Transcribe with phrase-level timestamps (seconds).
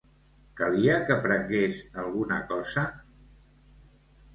[0.61, 2.91] Calia que prengués alguna cosa?